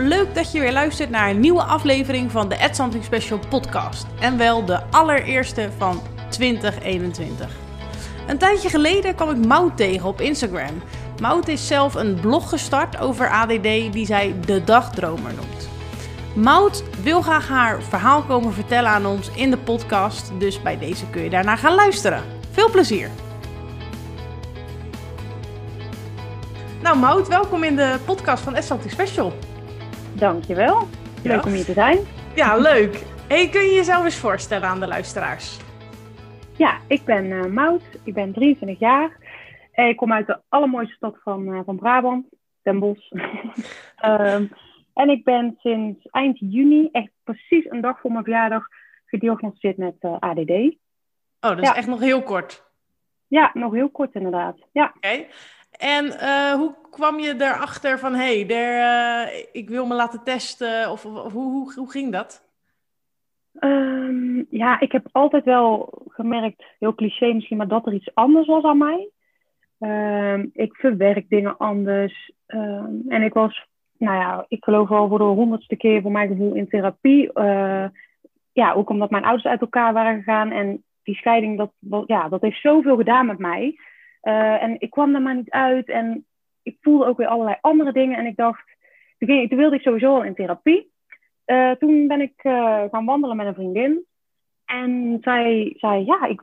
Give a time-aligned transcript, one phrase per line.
[0.00, 4.06] Leuk dat je weer luistert naar een nieuwe aflevering van de Ed Something Special podcast.
[4.20, 7.48] En wel de allereerste van 2021.
[8.26, 10.82] Een tijdje geleden kwam ik Mout tegen op Instagram.
[11.20, 15.68] Mout is zelf een blog gestart over ADD die zij de dagdromer noemt.
[16.34, 21.06] Mout wil graag haar verhaal komen vertellen aan ons in de podcast, dus bij deze
[21.10, 22.22] kun je daarna gaan luisteren.
[22.50, 23.10] Veel plezier!
[26.82, 29.32] Nou Mout, welkom in de podcast van Something Special.
[30.18, 30.88] Dankjewel.
[31.24, 31.98] Leuk om hier te zijn.
[32.34, 33.04] Ja, leuk.
[33.28, 35.58] Hey, kun je jezelf eens voorstellen aan de luisteraars?
[36.56, 37.82] Ja, ik ben uh, Maud.
[38.04, 39.16] Ik ben 23 jaar.
[39.72, 42.26] Ik kom uit de allermooiste stad van, uh, van Brabant,
[42.62, 43.10] Den Bosch.
[44.04, 44.50] um,
[45.02, 48.66] en ik ben sinds eind juni, echt precies een dag voor mijn verjaardag,
[49.06, 50.50] gediagnosticeerd met uh, ADD.
[50.50, 50.76] Oh,
[51.40, 52.66] dat is echt nog heel kort.
[53.26, 54.56] Ja, nog heel kort inderdaad.
[54.72, 54.92] Ja.
[54.96, 55.26] Oké.
[55.70, 60.90] En uh, hoe kwam je erachter van, hé, hey, uh, ik wil me laten testen?
[60.90, 62.46] Of, of hoe, hoe, ging dat?
[63.60, 68.46] Um, ja, ik heb altijd wel gemerkt, heel cliché misschien, maar dat er iets anders
[68.46, 69.10] was aan mij.
[69.78, 72.32] Um, ik verwerk dingen anders.
[72.46, 73.66] Um, en ik was,
[73.98, 77.30] nou ja, ik geloof wel voor de honderdste keer voor mijn gevoel in therapie.
[77.34, 77.84] Uh,
[78.52, 80.50] ja, ook omdat mijn ouders uit elkaar waren gegaan.
[80.50, 83.78] En die scheiding, dat, ja, dat heeft zoveel gedaan met mij.
[84.22, 85.88] Uh, en ik kwam er maar niet uit.
[85.88, 86.26] En
[86.62, 88.18] ik voelde ook weer allerlei andere dingen.
[88.18, 88.76] En ik dacht,
[89.18, 90.92] toen, ging, toen wilde ik sowieso al in therapie.
[91.46, 94.04] Uh, toen ben ik uh, gaan wandelen met een vriendin.
[94.64, 96.42] En zij zei, ja, ik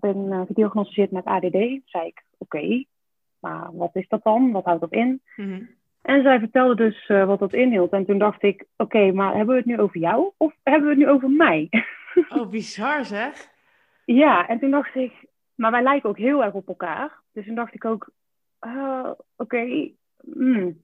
[0.00, 1.52] ben gediagnosticeerd met ADD.
[1.52, 2.86] Toen zei ik, oké, okay,
[3.38, 4.52] maar wat is dat dan?
[4.52, 5.22] Wat houdt dat in?
[5.36, 5.68] Mm-hmm.
[6.02, 7.92] En zij vertelde dus wat dat inhield.
[7.92, 10.30] En toen dacht ik, oké, okay, maar hebben we het nu over jou?
[10.36, 11.68] Of hebben we het nu over mij?
[12.28, 13.48] Oh, bizar zeg.
[14.04, 15.12] ja, en toen dacht ik,
[15.60, 17.20] maar wij lijken ook heel erg op elkaar.
[17.32, 18.10] Dus toen dacht ik ook,
[18.66, 19.22] uh, oké.
[19.36, 20.80] Okay, mm.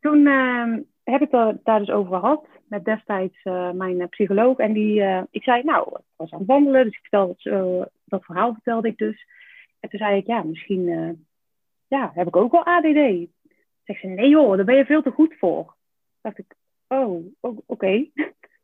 [0.00, 4.58] Toen uh, heb ik het daar dus over gehad met destijds uh, mijn psycholoog.
[4.58, 8.52] En die, ik zei, nou, ik was aan het wandelen, dus ik vertelde dat, verhaal
[8.52, 9.26] vertelde ik dus.
[9.80, 10.84] En toen zei ik, ja, misschien
[11.86, 13.28] ja, heb ik ook wel ADD.
[13.84, 15.74] Zeg ze, nee joh, daar ben je veel te goed voor.
[16.20, 16.54] Dacht ik,
[16.88, 17.26] oh,
[17.66, 18.06] oké.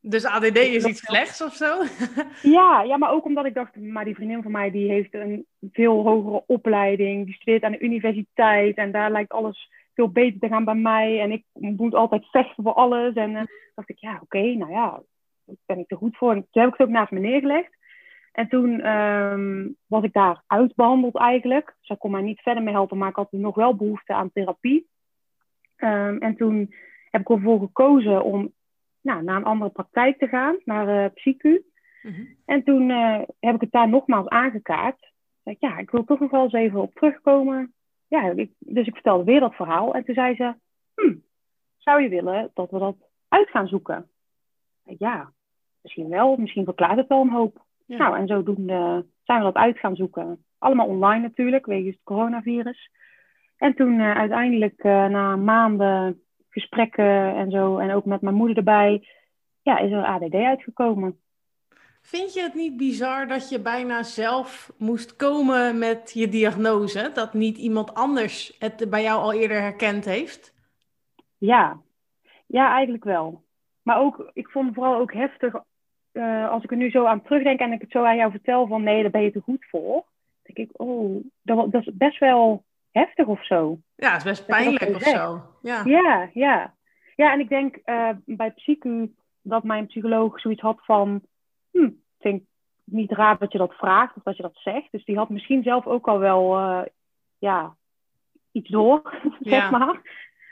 [0.06, 1.82] Dus ADD is iets slechts of zo?
[2.58, 5.46] ja, ja, maar ook omdat ik dacht, maar die vriendin van mij die heeft een
[5.72, 7.24] veel hogere opleiding.
[7.24, 11.20] Die studeert aan de universiteit en daar lijkt alles veel beter te gaan bij mij.
[11.20, 13.14] En ik moet altijd vechten voor alles.
[13.14, 13.42] En uh,
[13.74, 15.02] dacht ik, ja, oké, okay, nou ja,
[15.44, 16.30] daar ben ik er goed voor.
[16.30, 17.76] En toen heb ik het ook naast me neergelegd.
[18.32, 21.76] En toen um, was ik daar uitbehandeld eigenlijk.
[21.80, 24.88] Zij kon mij niet verder mee helpen, maar ik had nog wel behoefte aan therapie.
[25.76, 26.74] Um, en toen
[27.10, 28.52] heb ik ervoor gekozen om
[29.04, 31.62] nou, naar een andere praktijk te gaan, naar uh, PsyQ.
[32.02, 32.36] Mm-hmm.
[32.44, 35.12] En toen uh, heb ik het daar nogmaals aangekaart.
[35.42, 37.74] Zeg, ja, ik wil toch nog wel eens even op terugkomen.
[38.08, 39.94] Ja, ik, dus ik vertelde weer dat verhaal.
[39.94, 40.54] En toen zei ze,
[40.94, 41.14] hm,
[41.78, 42.96] zou je willen dat we dat
[43.28, 44.08] uit gaan zoeken?
[44.98, 45.32] Ja,
[45.82, 46.36] misschien wel.
[46.36, 47.64] Misschien verklaart het wel een hoop.
[47.86, 47.96] Ja.
[47.96, 50.44] Nou, en zodoende zijn we dat uit gaan zoeken.
[50.58, 52.90] Allemaal online natuurlijk, wegens het coronavirus.
[53.56, 56.23] En toen uh, uiteindelijk na maanden
[56.54, 59.08] gesprekken en zo, en ook met mijn moeder erbij,
[59.62, 61.18] ja, is er ADD uitgekomen.
[62.00, 67.10] Vind je het niet bizar dat je bijna zelf moest komen met je diagnose?
[67.14, 70.54] Dat niet iemand anders het bij jou al eerder herkend heeft?
[71.38, 71.80] Ja,
[72.46, 73.44] ja eigenlijk wel.
[73.82, 75.54] Maar ook, ik vond het vooral ook heftig
[76.12, 78.66] uh, als ik er nu zo aan terugdenk en ik het zo aan jou vertel
[78.66, 80.04] van nee, daar ben je te goed voor.
[80.42, 82.64] Denk ik, oh, dat, dat is best wel
[82.94, 83.78] heftig of zo.
[83.94, 85.42] Ja, het is best pijnlijk of zo.
[85.62, 85.82] Ja.
[85.84, 86.74] ja, ja.
[87.16, 91.22] Ja, en ik denk uh, bij psychu dat mijn psycholoog zoiets had van...
[91.70, 92.42] Hm, ik vind
[92.84, 94.88] niet raar dat je dat vraagt of dat je dat zegt.
[94.90, 96.82] Dus die had misschien zelf ook al wel uh,
[97.38, 97.76] ja,
[98.52, 99.78] iets door, zeg Ja.
[99.78, 100.00] maar.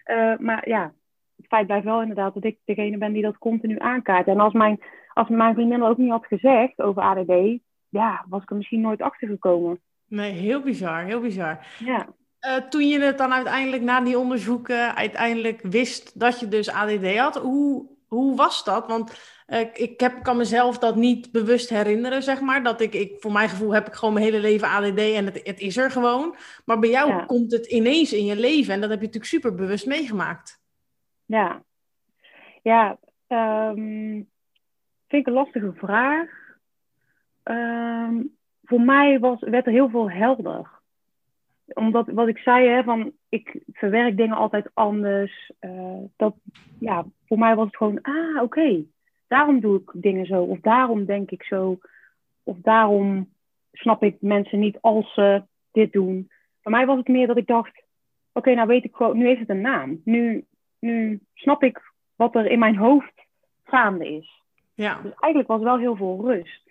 [0.06, 0.92] Uh, maar ja,
[1.36, 4.26] het feit blijft wel inderdaad dat ik degene ben die dat continu aankaart.
[4.26, 4.82] En als mijn,
[5.12, 7.60] als mijn vriendin dat ook niet had gezegd over ADD...
[7.88, 9.80] Ja, was ik er misschien nooit achter gekomen.
[10.06, 11.66] Nee, heel bizar, heel bizar.
[11.78, 12.06] Ja.
[12.46, 17.16] Uh, toen je het dan uiteindelijk na die onderzoeken uiteindelijk wist dat je dus ADD
[17.16, 18.86] had, hoe, hoe was dat?
[18.86, 19.10] Want
[19.48, 22.62] uh, ik heb, kan mezelf dat niet bewust herinneren, zeg maar.
[22.62, 25.40] Dat ik, ik, voor mijn gevoel heb ik gewoon mijn hele leven ADD en het,
[25.42, 26.36] het is er gewoon.
[26.64, 27.24] Maar bij jou Ja.
[27.24, 30.60] komt het ineens in je leven en dat heb je natuurlijk super bewust meegemaakt.
[31.24, 31.62] Ja,
[32.62, 34.22] ja ehm,
[35.08, 36.28] vind ik een lastige vraag.
[37.42, 38.22] Ehm,
[38.62, 40.80] voor mij was, werd er heel veel helder.
[41.74, 45.52] Omdat, wat ik zei, hè, van, ik verwerk dingen altijd anders.
[45.58, 46.34] eh, dat,
[46.80, 48.84] ja, voor mij was het gewoon, ah, oké,
[49.26, 50.42] daarom doe ik dingen zo.
[50.42, 51.78] Of daarom denk ik zo.
[52.42, 53.32] Of daarom
[53.72, 55.42] snap ik mensen niet als ze
[55.72, 56.30] dit doen.
[56.62, 57.82] Voor mij was het meer dat ik dacht,
[58.32, 60.00] oké, nou weet ik gewoon, nu heeft het een naam.
[60.04, 60.44] Nu,
[60.78, 63.26] nu snap ik wat er in mijn hoofd
[63.64, 64.42] gaande is.
[64.74, 65.00] Ja.
[65.02, 66.70] Dus eigenlijk was wel heel veel rust.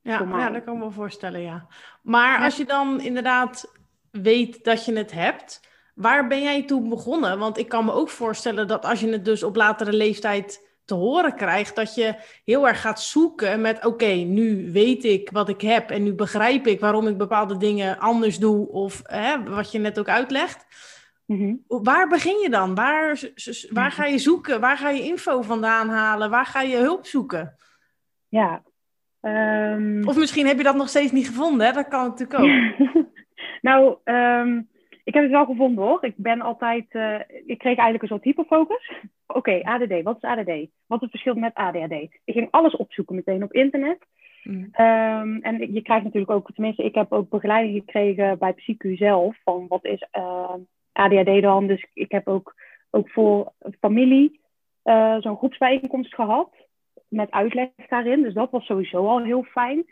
[0.00, 1.66] Ja, ja, dat kan ik me wel voorstellen, ja.
[2.02, 3.81] Maar als je dan inderdaad
[4.12, 5.60] weet dat je het hebt,
[5.94, 7.38] waar ben jij toen begonnen?
[7.38, 10.94] Want ik kan me ook voorstellen dat als je het dus op latere leeftijd te
[10.94, 12.14] horen krijgt, dat je
[12.44, 16.66] heel erg gaat zoeken met, oké, nu weet ik wat ik heb en nu begrijp
[16.66, 20.66] ik waarom ik bepaalde dingen anders doe of hè, wat je net ook uitlegt.
[21.26, 21.54] Mhm.
[21.66, 22.74] Waar begin je dan?
[22.74, 23.20] Waar,
[23.70, 24.60] waar ga je zoeken?
[24.60, 26.30] Waar ga je info vandaan halen?
[26.30, 27.56] Waar ga je hulp zoeken?
[28.28, 28.62] Ja.
[29.20, 31.72] Ehm, Of misschien heb je dat nog steeds niet gevonden, hè?
[31.72, 32.50] Dat kan natuurlijk ook.
[33.60, 34.60] nou, ehm,
[35.04, 36.04] ik heb het wel gevonden hoor.
[36.04, 38.92] Ik ben altijd, eh, ik kreeg eigenlijk een soort hyperfocus.
[39.26, 40.50] Oké, ADD, wat is ADD?
[40.86, 41.92] Wat is het verschil met ADHD?
[42.24, 43.98] Ik ging alles opzoeken meteen op internet.
[44.42, 44.68] Mm.
[44.72, 49.36] Ehm, en je krijgt natuurlijk ook, tenminste, ik heb ook begeleiding gekregen bij PsyQ zelf.
[49.44, 50.54] Van wat is eh,
[50.92, 51.66] ADHD dan?
[51.66, 52.54] Dus ik heb ook,
[52.90, 54.40] ook voor familie
[54.82, 56.50] eh, zo'n groepsbijeenkomst gehad.
[57.08, 58.22] Met uitleg daarin.
[58.22, 59.84] Dus dat was sowieso al heel fijn.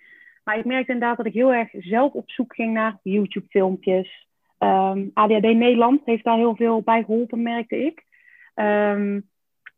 [0.44, 4.28] Maar ik merkte inderdaad dat ik heel erg zelf op zoek ging naar YouTube-filmpjes.
[4.58, 8.04] Ehm, ADHD Nederland heeft daar heel veel bij geholpen, merkte ik.
[8.54, 9.20] Ehm,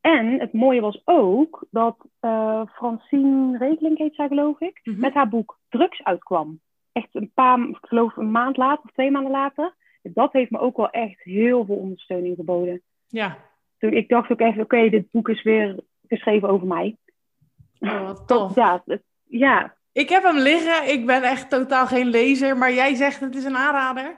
[0.00, 5.00] en het mooie was ook dat eh, Francine Regeling heet zij geloof ik, Mhm.
[5.00, 6.60] met haar boek Drugs uitkwam.
[6.92, 9.74] Echt een paar, ik geloof een maand later of twee maanden later.
[10.02, 12.82] Dat heeft me ook wel echt heel veel ondersteuning geboden.
[13.08, 13.36] Ja,
[13.78, 16.96] Toen ik dacht ook even, oké, dit boek is weer geschreven over mij.
[17.80, 18.54] oh, wat tof.
[18.54, 20.92] Ja, het- ja, Ik heb hem liggen.
[20.92, 24.16] Ik ben echt totaal geen lezer, maar jij zegt het is een aanrader.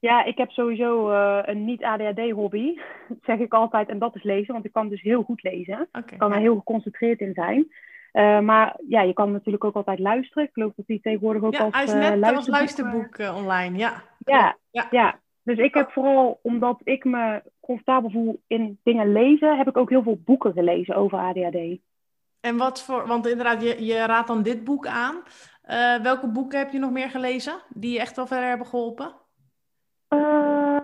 [0.00, 2.78] Ja, ik heb sowieso eh, een niet-ADHD-hobby,
[3.28, 3.88] zeg ik altijd.
[3.88, 5.88] En dat is lezen, want ik kan dus heel goed lezen.
[5.92, 7.72] Ik kan er heel geconcentreerd in zijn.
[8.12, 10.44] Eh, maar ja, je kan natuurlijk ook altijd luisteren.
[10.44, 13.78] Ik geloof dat die tegenwoordig ook Ja, als hij is eh, net als luisterboek, online.
[13.78, 14.02] Ja.
[14.18, 14.86] Ja, Ja.
[14.90, 15.18] ja.
[15.42, 19.90] Dus ik heb vooral, omdat ik me comfortabel voel in dingen lezen, heb ik ook
[19.90, 21.78] heel veel boeken gelezen over ADHD.
[22.40, 25.22] En wat voor, want inderdaad, je, je raadt dan dit boek aan.
[25.62, 29.14] Eh, welke boeken heb je nog meer gelezen die je echt wel verder hebben geholpen?
[30.08, 30.80] Eh,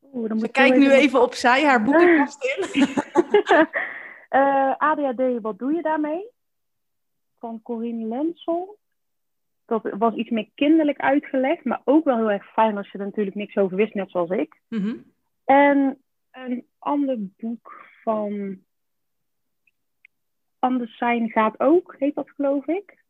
[0.00, 2.86] dan moet Ze kijkt nu even opzij, haar boekenkast in.
[4.32, 6.30] Eh, ADHD, wat doe je daarmee?
[7.38, 8.78] Van Corine Lensel.
[9.66, 13.04] Dat was iets meer kinderlijk uitgelegd, maar ook wel heel erg fijn als je er
[13.04, 14.60] natuurlijk niks over wist, net zoals ik.
[14.68, 14.96] Mhm.
[15.44, 18.58] En een ander boek van
[20.62, 23.00] Anders zijn gaat ook, heet dat geloof ik.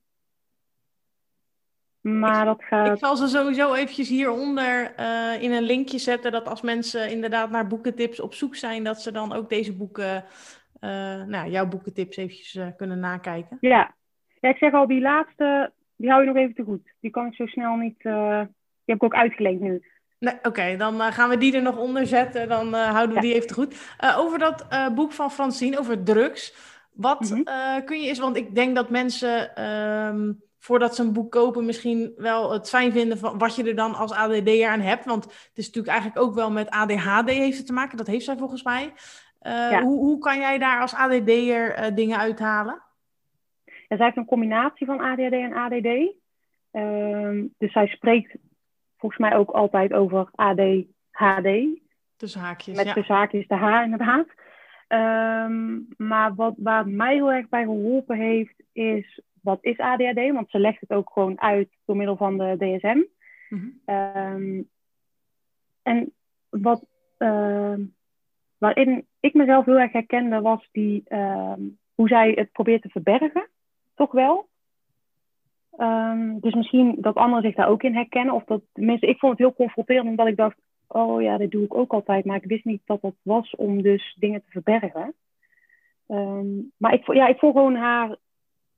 [2.00, 2.98] Maar dat Ik gaat...
[2.98, 7.66] zal ze sowieso eventjes hieronder eh, in een linkje zetten, dat als mensen inderdaad naar
[7.66, 10.24] boekentips op zoek zijn, dat ze dan ook deze boeken,
[10.80, 13.58] eh, nou, jouw boekentips eventjes eh, kunnen nakijken.
[13.60, 13.94] Ja.
[14.40, 16.92] ja, ik zeg al, die laatste, die hou je nog even te goed.
[17.00, 17.98] Die kan ik zo snel niet...
[18.02, 19.82] Die heb ik ook uitgeleend nu.
[20.18, 22.48] Nee, Oké, dan gaan we die er nog onder zetten.
[22.48, 23.20] Dan houden we Ja.
[23.20, 23.96] die even te goed.
[24.16, 26.70] Over dat boek van Francine, over drugs.
[26.92, 27.40] Wat Mhm.
[27.44, 31.64] eh, kun je eens, want ik denk dat mensen ehm, voordat ze een boek kopen
[31.64, 35.04] misschien wel het fijn vinden van wat je er dan als ADD'er aan hebt.
[35.04, 37.96] Want het is natuurlijk eigenlijk ook wel met ADHD heeft het te maken.
[37.96, 38.92] Dat heeft zij volgens mij.
[39.38, 39.82] Eh, Ja.
[39.82, 42.82] hoe, hoe kan jij daar als ADD'er eh dingen uithalen?
[43.64, 46.14] Ja, zij heeft een combinatie van ADHD en ADD.
[46.70, 48.36] Ehm, dus zij spreekt
[48.96, 51.80] volgens mij ook altijd over ADHD.
[52.16, 52.92] Tussen haakjes, Met ja.
[52.94, 54.26] de zaakjes de H inderdaad.
[54.92, 60.32] Ehm, maar wat, waar mij heel erg bij geholpen heeft, is wat is ADHD?
[60.32, 63.02] Want ze legt het ook gewoon uit door middel van de DSM.
[63.48, 63.68] Mhm.
[63.84, 64.62] Ehm,
[65.82, 66.12] en
[66.48, 66.84] wat,
[67.18, 67.80] ehm,
[68.58, 71.04] waarin ik mezelf heel erg herkende, was die,
[71.94, 73.48] hoe zij het probeert te verbergen.
[73.94, 74.48] Toch wel.
[76.40, 78.34] Dus misschien dat anderen zich daar ook in herkennen.
[78.34, 80.56] Of dat, tenminste, ik vond het heel confronterend, omdat ik dacht,
[80.94, 82.24] oh ja, dit doe ik ook altijd.
[82.24, 85.14] Maar ik wist niet dat dat was om dus dingen te verbergen.
[86.06, 86.46] Ehm,
[86.76, 88.16] maar ik, ja, ik volg gewoon haar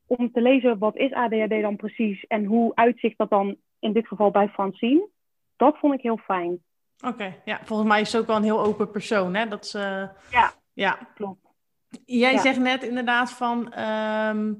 [0.06, 4.06] om te lezen wat is ADHD dan precies en hoe uitzicht dat dan in dit
[4.09, 5.09] geval bij Francine.
[5.56, 6.62] Dat vond ik heel fijn.
[7.06, 7.61] Oké, ja.
[7.64, 9.49] Volgens mij is ze ook wel een heel open persoon, hè?
[9.49, 10.09] Dat ze...
[10.30, 10.52] Ja.
[10.73, 11.42] Ja, Klopt.
[12.04, 12.38] Jij Ja.
[12.38, 14.54] zegt net inderdaad van, ehm,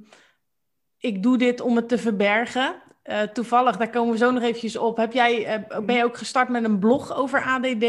[0.99, 2.83] ik doe dit om het te verbergen.
[3.05, 4.97] Eh, toevallig, daar komen we zo nog eventjes op.
[4.97, 7.85] Heb jij, eh, ben je ook gestart met een blog over ADD?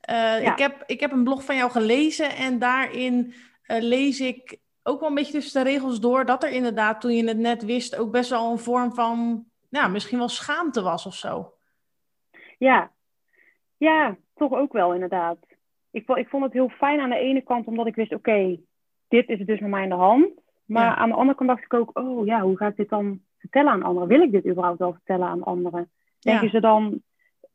[0.00, 3.34] Eh, ik, heb, ik heb een blog van jou gelezen en daarin
[3.66, 7.28] lees ik ook wel een beetje tussen de regels door dat er inderdaad, toen je
[7.28, 11.14] het net wist, ook best wel een vorm van, nou, misschien wel schaamte was of
[11.14, 11.52] zo.
[12.58, 12.90] Ja.
[13.76, 15.38] ja, toch ook wel inderdaad.
[15.90, 18.58] Ik, ik vond het heel fijn aan de ene kant omdat ik wist, oké,
[19.08, 20.28] dit is dus met mij in de hand.
[20.64, 20.94] Maar Ja.
[20.96, 23.20] aan de andere kant dacht ik ook, oh ja, hoe ga ik dit dan
[23.52, 24.08] vertellen aan anderen?
[24.08, 25.90] Wil ik dit überhaupt wel vertellen aan anderen?
[26.18, 26.50] Denken Ja.
[26.50, 27.02] ze dan,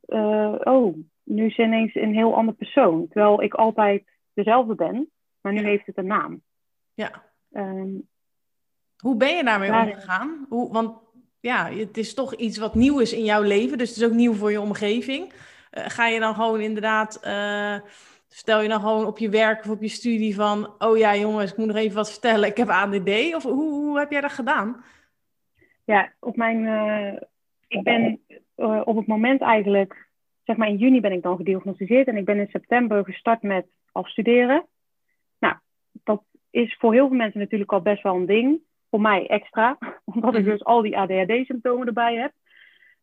[0.02, 3.08] eh, oh, nu is ineens een heel ander persoon.
[3.08, 5.10] Terwijl ik altijd dezelfde ben,
[5.42, 6.42] maar nu heeft het een naam.
[6.94, 7.24] Ja.
[7.52, 7.90] Ehm,
[8.98, 10.46] Hoe ben je daarmee omgegaan?
[10.50, 10.98] Hoe, want
[11.40, 14.12] ja, het is toch iets wat nieuw is in jouw leven, dus het is ook
[14.12, 15.34] nieuw voor je omgeving.
[15.34, 17.76] Uh, ga je dan gewoon inderdaad, uh,
[18.28, 21.52] stel je dan gewoon op je werk of op je studie van, oh ja jongens,
[21.52, 24.32] ik moet nog even wat vertellen, ik heb ADD, of hoe, hoe heb jij dat
[24.32, 24.84] gedaan?
[25.88, 27.14] Ja, op mijn, uh,
[27.68, 28.20] ik ben
[28.84, 30.08] op het moment eigenlijk,
[30.44, 33.66] zeg maar in juni ben ik dan gediagnosticeerd en ik ben in september gestart met
[33.92, 34.66] afstuderen.
[35.40, 35.56] Nou,
[36.04, 39.78] dat is voor heel veel mensen natuurlijk al best wel een ding voor mij extra,
[40.14, 40.50] omdat ik mhm.
[40.50, 42.32] dus al die ADHD-symptomen erbij heb.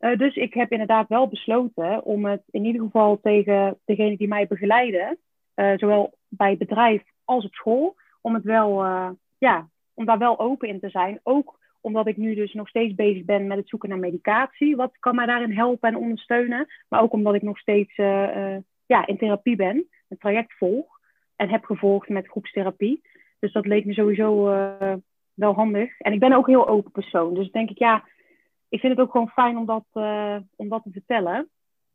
[0.00, 4.28] Uh, dus ik heb inderdaad wel besloten om het in ieder geval tegen degene die
[4.28, 5.18] mij begeleiden,
[5.54, 8.84] zowel bij het bedrijf als op school, om het wel,
[9.38, 11.20] ja, om daar wel open in te zijn.
[11.22, 14.76] Ook omdat ik nu dus nog steeds bezig ben met het zoeken naar medicatie.
[14.76, 16.66] Wat kan mij daarin helpen en ondersteunen?
[16.88, 17.94] Maar ook omdat ik nog steeds
[18.86, 21.00] ja, in therapie ben, een traject volg
[21.36, 23.02] en heb gevolgd met groepstherapie.
[23.38, 24.44] Dus dat leek me sowieso
[25.34, 26.00] wel handig.
[26.00, 27.34] En ik ben ook een heel open persoon.
[27.34, 28.04] Dus denk ik, ja,
[28.68, 29.84] ik vind het ook gewoon fijn om dat,
[30.56, 31.48] om dat te vertellen.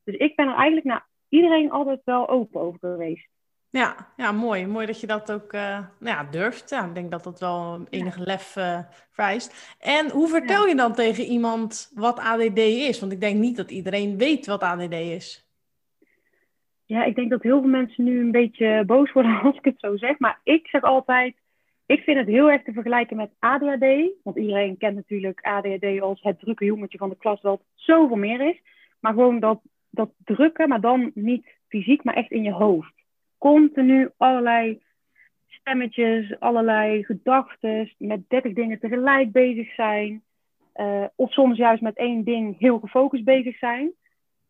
[0.04, 3.28] Dus ik ben er eigenlijk naar iedereen altijd wel open over geweest.
[3.72, 4.68] Ja, ja mooi.
[4.68, 6.70] Mooi dat je dat ook uh, nou ja, durft.
[6.70, 8.80] Ja, ik denk dat dat wel enige lef uh,
[9.12, 9.76] vereist.
[9.80, 13.00] En hoe vertel je dan tegen iemand wat ADD is?
[13.00, 15.50] Want ik denk niet dat iedereen weet wat ADD is.
[16.86, 19.80] Ja, ik denk dat heel veel mensen nu een beetje boos worden als ik het
[19.80, 20.20] zo zeg.
[20.20, 21.36] Maar ik zeg altijd,
[21.86, 23.86] ik vind het heel erg te vergelijken met ADHD.
[24.24, 28.50] Want iedereen kent natuurlijk ADHD als het drukke jongetje van de klas, wat zoveel meer
[28.50, 28.62] is.
[29.00, 32.99] Maar gewoon dat, dat drukken, maar dan niet fysiek, maar echt in je hoofd.
[33.40, 34.82] Continu allerlei
[35.48, 40.24] stemmetjes, allerlei gedachten, met dertig dingen tegelijk bezig zijn.
[40.76, 43.92] Uh, of soms juist met één ding heel gefocust bezig zijn.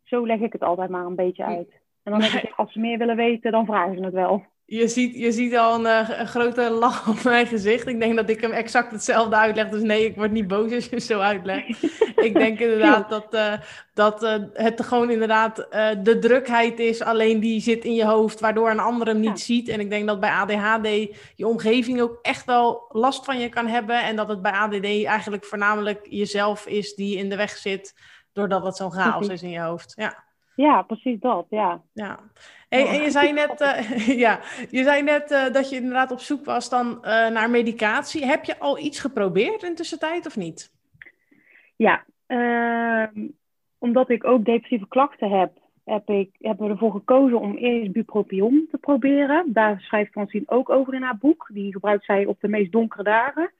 [0.03, 1.71] Zo leg ik het altijd maar een beetje uit.
[2.03, 4.45] En dan denk ik, als ze meer willen weten, dan vragen ze het wel.
[4.69, 7.87] Je ziet, je ziet al een, eh, een, grote lach op mijn gezicht.
[7.87, 9.69] Ik denk dat ik hem exact hetzelfde uitleg.
[9.69, 11.83] Dus nee, ik word niet boos als je het zo uitlegt.
[12.27, 13.53] ik denk inderdaad dat, uh,
[13.93, 15.55] dat uh, het gewoon inderdaad
[16.03, 17.01] de drukheid is.
[17.01, 19.67] Alleen die zit in je hoofd, waardoor een ander hem niet ziet.
[19.67, 20.87] En ik denk dat bij ADHD
[21.35, 24.03] je omgeving ook echt wel last van je kan hebben.
[24.03, 27.93] En dat het bij ADD eigenlijk voornamelijk jezelf is die in de weg zit.
[28.33, 29.93] Doordat het zo'n chaos is in je hoofd.
[29.95, 30.27] Ja.
[30.55, 31.81] Ja, precies dat, ja.
[31.93, 32.19] ja.
[32.69, 36.19] En, en je zei net, uh, ja, je zei net uh, dat je inderdaad op
[36.19, 38.25] zoek was dan uh, naar medicatie.
[38.25, 40.71] Heb je al iets geprobeerd in tussentijd of niet?
[41.75, 43.27] Ja, ehm,
[43.77, 45.51] omdat ik ook depressieve klachten heb,
[45.83, 49.53] heb ik, hebben we ervoor gekozen om eerst bupropion te proberen.
[49.53, 51.49] Daar schrijft Francine ook over in haar boek.
[51.53, 53.51] Die gebruikt zij op de meest donkere dagen.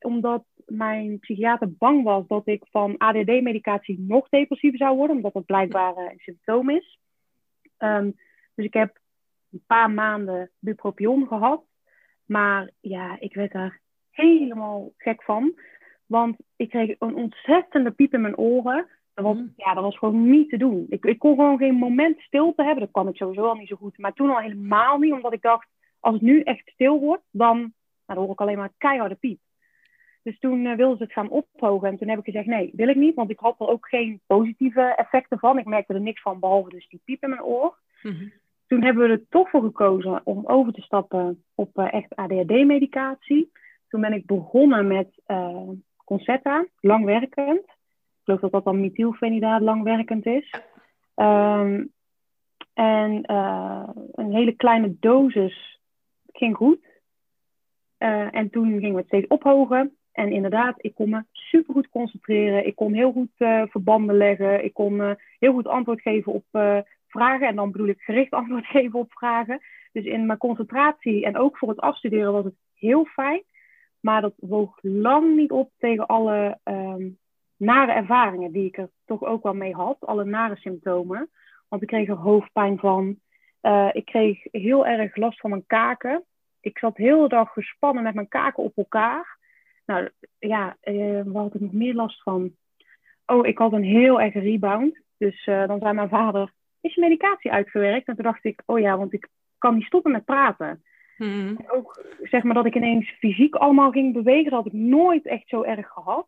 [0.00, 5.46] omdat mijn psychiater bang was dat ik van ADD-medicatie nog depressiever zou worden, omdat dat
[5.46, 6.98] blijkbaar een symptoom is.
[7.78, 8.16] Um,
[8.54, 8.98] dus ik heb
[9.50, 11.62] een paar maanden bupropion gehad.
[12.24, 13.80] Maar ja, ik werd daar
[14.10, 15.58] helemaal gek van.
[16.06, 18.86] Want ik kreeg een ontzettende piep in mijn oren.
[19.14, 19.52] Dat was, mm.
[19.56, 20.86] ja, dat was gewoon niet te doen.
[20.88, 22.80] Ik, ik kon gewoon geen moment stilte hebben.
[22.80, 23.98] Dat kwam ik sowieso al niet zo goed.
[23.98, 25.12] Maar toen al helemaal niet.
[25.12, 25.68] Omdat ik dacht,
[26.00, 27.72] als het nu echt stil wordt, dan, nou,
[28.06, 29.38] dan hoor ik alleen maar keiharde piep.
[30.22, 31.88] Dus toen uh, wilden ze het gaan ophogen.
[31.88, 33.14] En toen heb ik gezegd, nee, wil ik niet.
[33.14, 35.58] Want ik had er ook geen positieve effecten van.
[35.58, 37.78] Ik merkte er niks van, behalve dus die piep in mijn oor.
[38.02, 38.28] Mhm.
[38.66, 43.52] Toen hebben we er toch voor gekozen om over te stappen op uh, echt ADHD-medicatie.
[43.88, 45.68] Toen ben ik begonnen met uh,
[46.04, 47.60] Concerta, langwerkend.
[47.60, 50.54] Ik geloof dat dat dan methylfenidaat langwerkend is.
[51.14, 51.92] Um,
[52.74, 53.32] en
[54.12, 55.80] een hele kleine dosis
[56.32, 56.86] ging goed.
[57.98, 59.97] en toen gingen we het steeds ophogen.
[60.18, 62.66] En inderdaad, ik kon me super goed concentreren.
[62.66, 64.64] Ik kon heel goed uh, verbanden leggen.
[64.64, 67.48] Ik kon uh, heel goed antwoord geven op uh, vragen.
[67.48, 69.60] En dan bedoel ik gericht antwoord geven op vragen.
[69.92, 73.42] Dus in mijn concentratie en ook voor het afstuderen was het heel fijn.
[74.00, 77.18] Maar dat woog lang niet op tegen alle um,
[77.56, 79.96] nare ervaringen die ik er toch ook wel mee had.
[80.00, 81.30] Alle nare symptomen.
[81.68, 83.18] Want ik kreeg er hoofdpijn van.
[83.92, 86.24] ik kreeg heel erg last van mijn kaken.
[86.60, 89.37] Ik zat de hele dag gespannen met mijn kaken op elkaar.
[89.88, 92.52] Nou ja, uh, waar had ik nog meer last van?
[93.26, 94.98] Oh, ik had een heel erg rebound.
[95.18, 98.06] Dus uh, dan zei mijn vader, is je medicatie uitgewerkt?
[98.06, 99.28] En toen dacht ik, oh ja, want ik
[99.58, 100.82] kan niet stoppen met praten.
[101.16, 101.58] Hmm.
[101.66, 105.48] Ook zeg maar dat ik ineens fysiek allemaal ging bewegen, dat had ik nooit echt
[105.48, 106.26] zo erg gehad.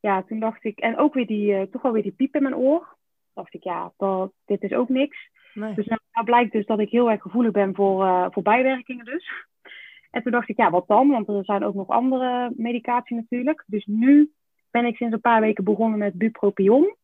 [0.00, 2.42] Ja, toen dacht ik, en ook weer die, uh, toch wel weer die piep in
[2.42, 2.96] mijn oor.
[3.34, 5.30] dacht ik, ja, dat, dit is ook niks.
[5.54, 5.74] Nee.
[5.74, 9.04] Dus nou, nou, blijkt dus dat ik heel erg gevoelig ben voor, uh, voor bijwerkingen
[9.04, 9.46] dus.
[10.16, 11.08] En toen dacht ik, ja, wat dan?
[11.08, 13.64] Want er zijn ook nog andere medicatie natuurlijk.
[13.66, 14.32] Dus nu
[14.70, 16.96] ben ik sinds een paar weken begonnen met bupropion.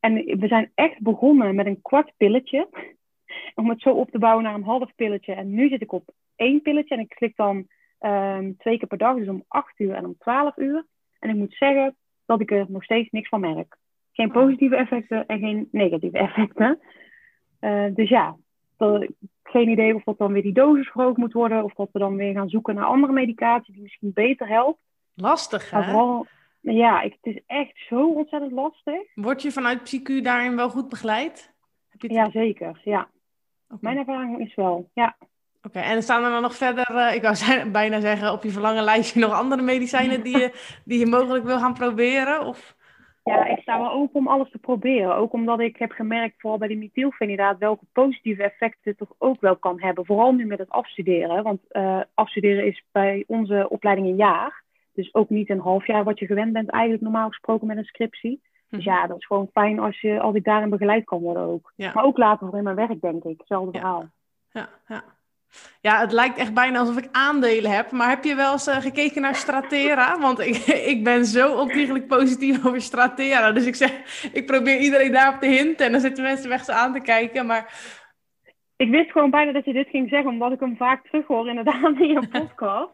[0.00, 2.68] En we zijn echt begonnen met een kwart pilletje.
[3.54, 5.32] om het zo op te bouwen naar een half pilletje.
[5.32, 7.66] En nu zit ik op één pilletje en ik slik dan
[7.98, 10.86] ehm, twee keer per dag, dus om 8 uur en om 12 uur.
[11.18, 11.96] En ik moet zeggen
[12.26, 13.76] dat ik er nog steeds niks van merk.
[14.12, 16.78] Geen positieve effecten en geen negatieve effecten.
[17.60, 18.36] Uh, dus ja,
[18.76, 19.06] dat,
[19.48, 21.64] geen idee of dat dan weer die dosis verhoogd moet worden.
[21.64, 24.78] Of dat we dan weer gaan zoeken naar andere medicatie die misschien beter helpt.
[25.14, 25.82] Lastig, hè?
[25.82, 26.26] vooral,
[26.60, 29.00] ja, ik, het is echt zo ontzettend lastig.
[29.14, 31.52] Word je vanuit PsyQ daarin wel goed begeleid?
[31.88, 32.80] Heb je Ja, zeker.
[32.84, 33.08] Ja.
[33.80, 35.16] Mijn ervaring is wel, ja.
[35.62, 39.20] Oké, en staan er dan nog verder, uh, ik wou bijna zeggen, op je verlangenlijstje
[39.20, 42.46] nog andere medicijnen die je, die je mogelijk wil gaan proberen?
[42.46, 42.76] Of...
[43.24, 45.16] Ja, ik sta wel open om alles te proberen.
[45.16, 49.40] Ook omdat ik heb gemerkt, vooral bij die methylfenidaat, welke positieve effecten het toch ook
[49.40, 50.06] wel kan hebben.
[50.06, 51.42] Vooral nu met het afstuderen.
[51.42, 54.62] Want uh, afstuderen is bij onze opleiding een jaar.
[54.92, 57.84] Dus ook niet een half jaar wat je gewend bent eigenlijk normaal gesproken met een
[57.84, 58.42] scriptie.
[58.68, 58.94] Dus mhm.
[58.94, 61.72] ja, dat is gewoon fijn als, je, als ik daarin begeleid kan worden ook.
[61.76, 63.38] Maar ook later voor in mijn werk, denk ik.
[63.38, 64.08] Hetzelfde verhaal.
[64.50, 64.94] Ja, ja.
[64.96, 65.04] Ja,
[65.80, 67.90] het lijkt echt bijna alsof ik aandelen heb.
[67.90, 70.18] Maar heb je wel eens uh, gekeken naar Stratera?
[70.18, 70.56] Want ik,
[70.94, 73.52] ik ben zo ontiegelijk positief over Stratera.
[73.52, 73.90] Dus ik zeg,
[74.32, 75.86] ik probeer iedereen daarop te hinten.
[75.86, 77.46] En dan zitten mensen weg aan te kijken.
[77.46, 77.92] Maar...
[78.76, 81.98] Ik wist gewoon bijna dat je dit ging zeggen, omdat ik hem vaak terughoor inderdaad
[81.98, 82.92] in je podcast.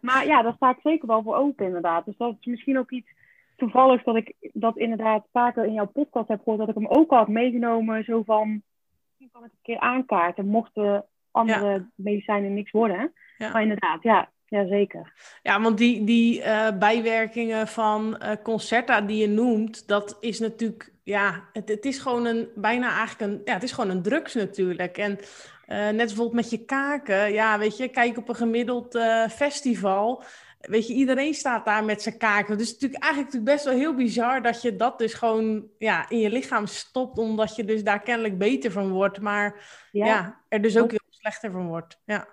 [0.00, 2.04] maar ja, daar sta ik zeker wel voor open inderdaad.
[2.04, 3.08] Dus dat is misschien ook iets
[3.56, 6.58] toevallig dat ik dat inderdaad vaker in jouw podcast heb gehoord.
[6.58, 8.04] Dat ik hem ook al had meegenomen.
[8.04, 10.46] Zo van, misschien kan ik het een keer aankaarten.
[10.46, 13.12] Mochten andere medicijnen niks worden.
[13.38, 15.12] Maar inderdaad, ja, ja, zeker.
[15.42, 20.92] Ja, want die, die uh, bijwerkingen van uh, Concerta die je noemt, dat is natuurlijk,
[21.02, 24.34] ja, het, het is gewoon een, bijna eigenlijk een, ja, het is gewoon een drugs
[24.34, 24.98] natuurlijk.
[24.98, 28.98] En uh, net bijvoorbeeld met je kaken, ja, weet je, kijk op een gemiddeld
[29.30, 30.22] festival,
[30.60, 32.58] weet je, iedereen staat daar met zijn kaken.
[32.58, 35.66] Dus het is natuurlijk eigenlijk natuurlijk best wel heel bizar dat je dat dus gewoon
[35.78, 39.20] ja, in je lichaam stopt, omdat je dus daar kennelijk beter van wordt.
[39.20, 42.00] Maar ja, ja er dus ook slechter van wordt.
[42.04, 42.28] Ja.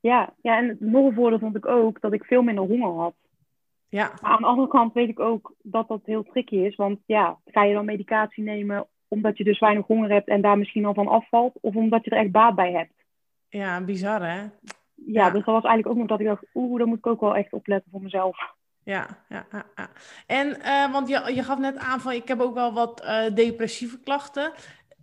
[0.00, 3.14] Ja, ja, en nog een voordeel vond ik ook dat ik veel minder honger had.
[3.88, 4.12] Ja.
[4.20, 6.76] Maar aan de andere kant weet ik ook dat dat heel tricky is.
[6.76, 10.58] Want ja, ga je dan medicatie nemen omdat je dus weinig honger hebt en daar
[10.58, 11.58] misschien al van afvalt?
[11.60, 13.04] Of omdat je er echt baat bij hebt?
[13.48, 14.42] Ja, bizar hè?
[14.94, 17.20] Ja, dus dat was eigenlijk ook nog dat ik dacht, oeh, daar moet ik ook
[17.20, 18.54] wel echt opletten voor mezelf.
[18.84, 19.88] Ja, ja, ja, ja.
[20.26, 23.34] En, uh, want je, je gaf net aan van, ik heb ook wel wat uh,
[23.34, 24.52] depressieve klachten.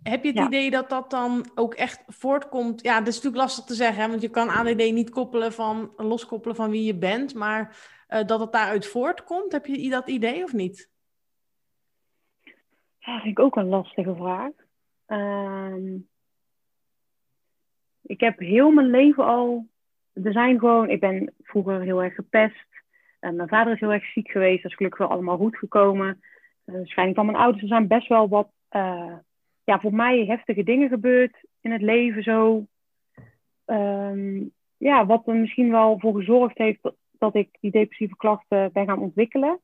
[0.02, 2.82] Heb je het idee dat dat dan ook echt voortkomt?
[2.82, 4.08] Ja, dat is natuurlijk lastig te zeggen, hè?
[4.08, 7.76] want je kan ADD niet koppelen van, loskoppelen van wie je bent, maar
[8.08, 10.90] uh, dat het daaruit voortkomt, heb je dat idee of niet?
[12.98, 14.50] Ja, vind ik ook een lastige vraag.
[15.08, 15.94] Uh,
[18.02, 19.66] ik heb heel mijn leven al,
[20.12, 22.68] er zijn gewoon, ik ben vroeger heel erg gepest.
[23.20, 26.20] En mijn vader is heel erg ziek geweest, dat is gelukkig wel allemaal goed gekomen.
[26.64, 28.48] Uh, waarschijnlijk van mijn ouders, er zijn best wel wat
[29.70, 32.66] ja, voor mij heftige dingen gebeurd in het leven zo.
[33.66, 38.72] Um, ja, wat er misschien wel voor gezorgd heeft dat, dat ik die depressieve klachten
[38.72, 39.60] ben gaan ontwikkelen.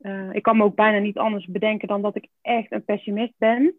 [0.00, 3.34] Uh, ik kan me ook bijna niet anders bedenken dan dat ik echt een pessimist
[3.36, 3.74] ben.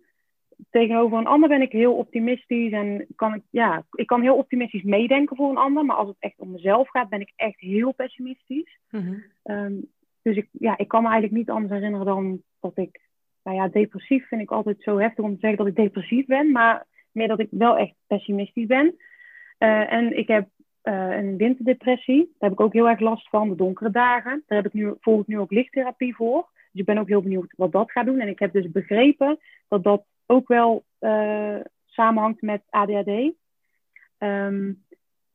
[0.69, 4.83] Tegenover een ander ben ik heel optimistisch en kan ik, ja, ik kan heel optimistisch
[4.83, 5.85] meedenken voor een ander.
[5.85, 8.79] Maar als het echt om mezelf gaat, ben ik echt heel pessimistisch.
[8.89, 9.23] Mm -hmm.
[9.55, 13.04] um, dus ik, ja, ik kan me eigenlijk niet anders herinneren dan dat ik
[13.45, 16.51] nou ja, depressief vind ik altijd zo heftig om te zeggen dat ik depressief ben,
[16.51, 18.95] maar meer dat ik wel echt pessimistisch ben.
[19.59, 20.47] Uh, en ik heb
[20.83, 22.17] uh, een winterdepressie.
[22.17, 24.43] Daar heb ik ook heel erg last van, de donkere dagen.
[24.47, 26.49] Daar heb ik nu, volg ik nu ook lichttherapie voor.
[26.71, 28.19] Dus ik ben ook heel benieuwd wat dat gaat doen.
[28.19, 33.33] En ik heb dus begrepen dat dat ook wel uh, samenhangt met ADHD.
[34.17, 34.73] Ehm,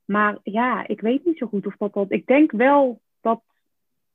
[0.05, 2.13] maar ja, ik weet niet zo goed of dat dat...
[2.13, 3.43] Ik denk wel dat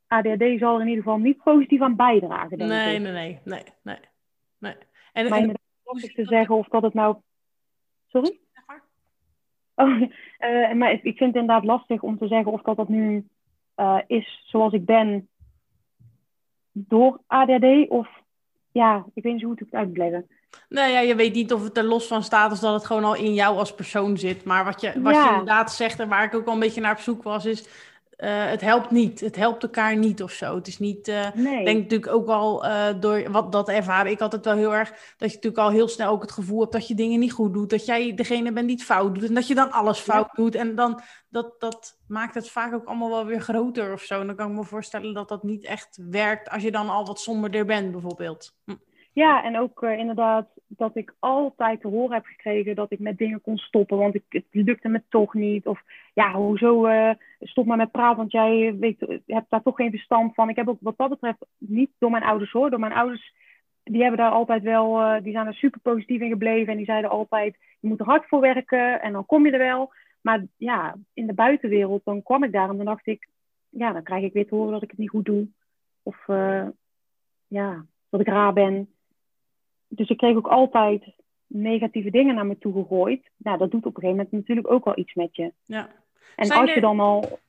[0.07, 2.57] ADHD zal er in ieder geval niet positief aan bijdragen.
[2.57, 3.01] Denk nee, ik.
[3.01, 3.99] nee, nee, nee, nee,
[4.57, 4.75] nee.
[5.13, 7.15] En, maar inderdaad, lastig te zeggen of dat het nou.
[8.07, 8.39] Sorry?
[9.75, 10.01] Oh,
[10.39, 13.27] uh, maar ik vind het inderdaad lastig om te zeggen of dat dat nu
[13.75, 15.29] uh, is zoals ik ben
[16.71, 18.07] door ADHD of
[18.71, 20.27] ja, ik weet niet hoe ik het uitleggen.
[20.69, 23.03] Nee, ja, je weet niet of het er los van staat of dat het gewoon
[23.03, 24.45] al in jou als persoon zit.
[24.45, 25.23] Maar wat je, wat ja.
[25.23, 27.67] je inderdaad zegt en waar ik ook al een beetje naar op zoek was, is
[28.17, 29.19] uh, het helpt niet.
[29.19, 30.55] Het helpt elkaar niet of zo.
[30.55, 31.07] Het is niet.
[31.07, 31.65] Uh, nee.
[31.65, 34.89] denk natuurlijk ook wel uh, door wat dat ervaren ik altijd wel heel erg.
[34.89, 37.53] Dat je natuurlijk al heel snel ook het gevoel hebt dat je dingen niet goed
[37.53, 37.69] doet.
[37.69, 39.27] Dat jij degene bent die het fout doet.
[39.27, 40.43] En dat je dan alles fout ja.
[40.43, 40.55] doet.
[40.55, 44.19] En dan dat, dat maakt het vaak ook allemaal wel weer groter of zo.
[44.19, 47.05] En dan kan ik me voorstellen dat dat niet echt werkt als je dan al
[47.05, 48.53] wat somberder bent, bijvoorbeeld.
[48.65, 48.75] Hm.
[49.15, 53.17] Ja, en ook uh, inderdaad dat ik altijd te horen heb gekregen dat ik met
[53.17, 55.65] dingen kon stoppen, want ik, het lukte me toch niet.
[55.65, 55.81] Of
[56.13, 60.33] ja, hoezo uh, stop maar met praten, want jij weet, hebt daar toch geen verstand
[60.33, 60.49] van.
[60.49, 62.69] Ik heb ook wat dat betreft niet door mijn ouders hoor.
[62.69, 63.33] Door mijn ouders
[63.83, 66.71] die hebben daar altijd wel, eh, die zijn er super positief in gebleven.
[66.71, 69.57] En die zeiden altijd, je moet er hard voor werken en dan kom je er
[69.57, 69.93] wel.
[70.21, 73.27] Maar ja, in de buitenwereld, dan kwam ik daar en dan dacht ik,
[73.69, 75.47] ja, dan krijg ik weer te horen dat ik het niet goed doe.
[76.03, 76.25] Of
[77.47, 78.94] ja, dat ik raar ben.
[79.95, 81.13] Dus ik kreeg ook altijd
[81.47, 83.31] negatieve dingen naar me toe gegooid.
[83.37, 85.51] Nou, dat doet op een gegeven moment natuurlijk ook wel iets met je.
[85.65, 85.89] Ja.
[86.35, 87.39] En als je dan al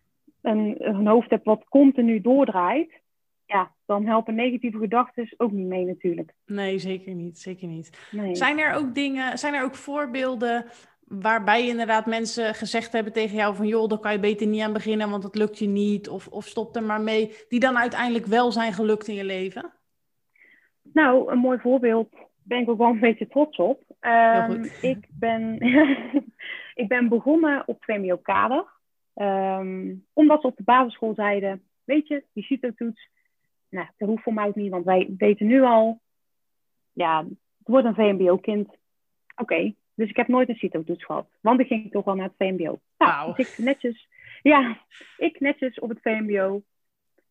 [0.43, 3.01] een, een hoofd hebt wat continu doordraait,
[3.47, 6.35] ja, dan helpen negatieve gedachten ook niet mee natuurlijk.
[6.47, 7.39] Nee, zeker niet.
[7.39, 7.99] Zeker niet.
[8.33, 10.65] Zijn er ook dingen, zijn er ook voorbeelden
[11.09, 14.73] waarbij inderdaad mensen gezegd hebben tegen jou van joh, daar kan je beter niet aan
[14.73, 18.27] beginnen, want het lukt je niet, of, of stop er maar mee, die dan uiteindelijk
[18.27, 19.73] wel zijn gelukt in je leven?
[20.83, 22.09] Nou, een mooi voorbeeld,
[22.47, 23.83] ben ik ook wel een beetje trots op.
[24.01, 25.59] Um, ik, ben,
[26.83, 28.67] ik ben begonnen op VMO-kader,
[29.15, 33.09] um, omdat ze op de basisschool zeiden, weet je, die CITO-toets,
[33.69, 36.01] nou, dat hoeft voor mij ook niet, want wij weten nu al,
[36.93, 37.25] ja,
[37.59, 38.77] het wordt een VMBO-kind.
[39.37, 42.37] Oké, dus ik heb nooit een CITO-toets gehad, want ik ging toch wel naar het
[42.39, 42.81] VMBO.
[42.99, 44.09] Nou, dus ik netjes,
[44.43, 44.79] ja,
[45.17, 46.63] ik netjes op het VMBO.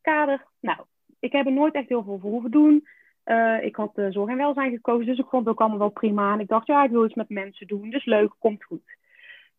[0.02, 0.80] Kader, nou,
[1.20, 2.88] ik heb er nooit echt heel veel voor hoeven doen.
[3.26, 5.90] Uh, ik had uh, zorg en welzijn gekozen, dus ik vond het ook allemaal wel
[5.90, 6.34] prima.
[6.34, 8.98] En ik dacht, ja, ik wil iets met mensen doen, dus leuk, komt goed.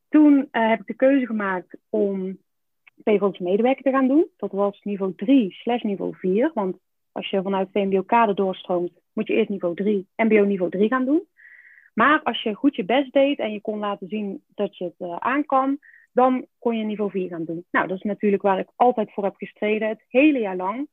[0.08, 2.38] Toen uh, heb ik de keuze gemaakt om
[3.02, 4.26] PVO's medewerker te gaan doen.
[4.36, 6.50] Dat was niveau 3 slash niveau 4.
[6.54, 6.76] Want
[7.12, 11.22] als je vanuit VMBO-kader doorstroomt, moet je eerst niveau 3, MBO niveau 3 gaan doen.
[11.94, 14.94] Maar als je goed je best deed en je kon laten zien dat je het
[14.98, 15.78] uh, aan kan,
[16.12, 17.64] dan kon je niveau 4 gaan doen.
[17.70, 20.88] Nou, dat is natuurlijk waar ik altijd voor heb gestreden, het hele jaar lang.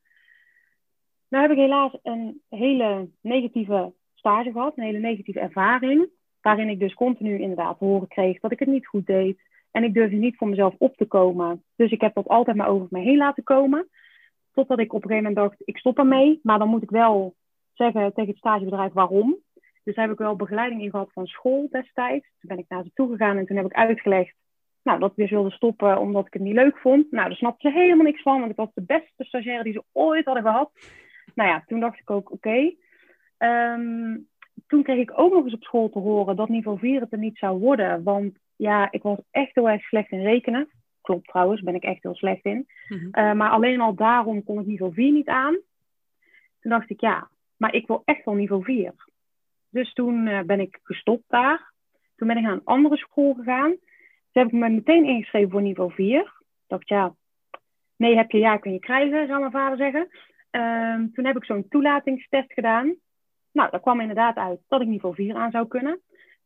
[1.28, 6.08] Nou heb ik helaas een hele negatieve stage gehad, een hele negatieve ervaring.
[6.40, 9.40] Waarin ik dus continu inderdaad horen kreeg dat ik het niet goed deed.
[9.70, 11.64] En ik durfde niet voor mezelf op te komen.
[11.76, 13.88] Dus ik heb dat altijd maar over me heen laten komen.
[14.52, 16.40] Totdat ik op een gegeven moment dacht, ik stop ermee.
[16.42, 17.34] Maar dan moet ik wel
[17.72, 19.36] zeggen tegen het stagebedrijf waarom.
[19.84, 22.26] Dus daar heb ik wel begeleiding in gehad van school destijds.
[22.40, 24.34] Toen ben ik naar ze toe gegaan en toen heb ik uitgelegd
[24.84, 27.10] nou, dat ik weer wilde stoppen omdat ik het niet leuk vond.
[27.10, 29.84] Nou, daar snapte ze helemaal niks van, want ik was de beste stagiaire die ze
[29.92, 30.70] ooit hadden gehad.
[31.34, 32.74] Nou ja, toen dacht ik ook, oké.
[33.38, 34.16] Ehm,
[34.66, 37.18] toen kreeg ik ook nog eens op school te horen dat niveau 4 het er
[37.18, 38.02] niet zou worden.
[38.02, 40.68] Want ja, ik was echt heel erg slecht in rekenen.
[41.00, 42.66] Klopt trouwens, ben ik echt heel slecht in.
[42.88, 43.08] Mhm.
[43.10, 45.58] Eh, maar alleen al daarom kon ik niveau 4 niet aan.
[46.60, 48.94] Toen dacht ik, ja, maar ik wil echt wel niveau 4.
[49.70, 51.72] Dus toen uh, ben ik gestopt daar.
[52.16, 53.70] Toen ben ik naar een andere school gegaan.
[53.70, 56.20] Toen heb ik me meteen ingeschreven voor niveau 4.
[56.20, 56.30] Ik
[56.66, 57.14] dacht, ja,
[57.96, 60.08] nee heb je, ja kun je krijgen, zou mijn vader zeggen.
[60.56, 62.94] Um, toen heb ik zo'n toelatingstest gedaan.
[63.52, 66.00] Nou, daar kwam inderdaad uit dat ik niveau 4 aan zou kunnen.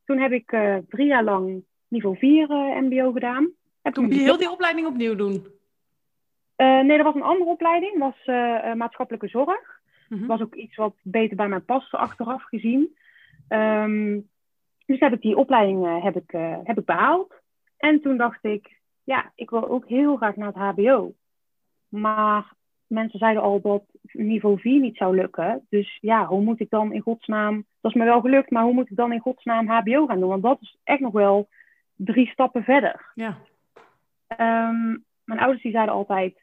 [0.04, 3.50] Toen heb ik uh, drie jaar lang niveau 4 uh, eh, MBO gedaan.
[3.82, 5.32] Heb Toen je heel die opleiding opnieuw doen?
[6.56, 7.98] Uh, nee, dat was een andere opleiding.
[7.98, 8.36] Dat was
[8.76, 9.80] maatschappelijke zorg.
[10.08, 10.26] Dat mhm.
[10.26, 12.96] was ook iets wat beter bij mij paste achteraf gezien.
[13.48, 14.28] Um,
[14.86, 16.30] dus heb ik die opleiding heb ik,
[16.64, 17.34] heb ik behaald.
[17.76, 21.14] En toen dacht ik, ja, ik wil ook heel graag naar het HBO.
[21.88, 22.56] Maar
[22.88, 25.66] mensen zeiden al dat niveau 4 niet zou lukken.
[25.68, 27.64] Dus ja, hoe moet ik dan in godsnaam...
[27.80, 30.28] Dat is me wel gelukt, maar hoe moet ik dan in godsnaam HBO gaan doen?
[30.28, 31.48] Want dat is echt nog wel
[31.96, 33.12] drie stappen verder.
[33.14, 33.36] Ja.
[34.68, 36.40] Um, mijn ouders die zeiden altijd,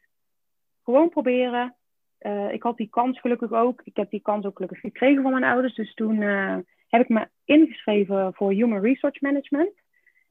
[0.84, 1.74] gewoon proberen.
[2.20, 3.80] Uh, ik had die kans gelukkig ook.
[3.84, 5.74] Ik heb die kans ook gelukkig gekregen van mijn ouders.
[5.74, 6.56] Dus toen uh,
[6.88, 9.72] heb ik me ingeschreven voor Human Resource Management.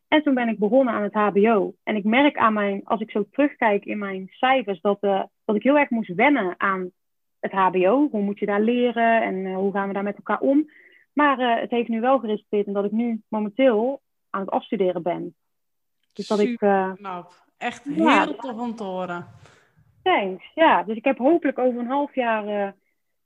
[0.07, 1.75] En toen ben ik begonnen aan het HBO.
[1.83, 5.55] En ik merk aan mijn, als ik zo terugkijk in mijn cijfers, dat, uh, dat
[5.55, 6.91] ik heel erg moest wennen aan
[7.39, 8.07] het HBO.
[8.11, 10.69] Hoe moet je daar leren en uh, hoe gaan we daar met elkaar om?
[11.13, 15.01] Maar uh, het heeft nu wel geresulteerd in dat ik nu momenteel aan het afstuderen
[15.01, 15.35] ben.
[16.13, 16.95] Dus dat Super ik.
[16.95, 17.33] knap.
[17.57, 19.27] Echt heel ja, tof om te horen.
[20.03, 20.51] Thanks.
[20.55, 22.75] Ja, dus ik heb hopelijk over een half jaar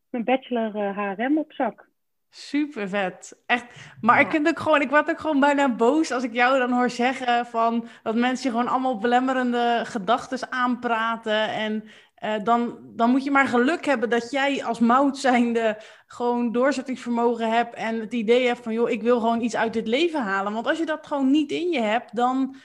[0.09, 1.89] mijn bachelor HRM op zak.
[2.31, 3.41] Super vet.
[3.45, 3.65] Echt.
[4.01, 6.71] Maar ik, vind ook gewoon, ik word ook gewoon bijna boos als ik jou dan
[6.71, 11.49] hoor zeggen van dat mensen je gewoon allemaal belemmerende gedachten aanpraten.
[11.49, 11.83] En
[12.23, 15.77] uh, dan, dan moet je maar geluk hebben dat jij als mout zijnde
[16.07, 19.87] gewoon doorzettingsvermogen hebt en het idee hebt van joh, ik wil gewoon iets uit dit
[19.87, 20.53] leven halen.
[20.53, 22.55] Want als je dat gewoon niet in je hebt, dan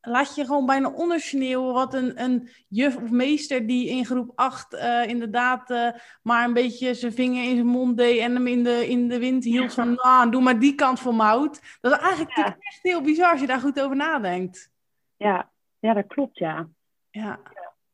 [0.00, 4.74] laat je gewoon bijna ondersneeuwen wat een, een juf of meester die in groep 8
[4.74, 5.90] uh, eh, inderdaad uh,
[6.22, 9.18] maar een beetje zijn vinger in zijn mond deed en hem in de, in de
[9.18, 11.78] wind hield van nou, doe maar die kant voor mout.
[11.80, 12.44] Dat is eigenlijk ja.
[12.44, 14.70] echt heel bizar als je daar goed over nadenkt.
[15.16, 16.68] Ja, ja dat klopt ja.
[17.10, 17.40] ja.